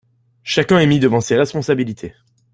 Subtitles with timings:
[0.43, 2.15] Chacun est mis devant ses responsabilités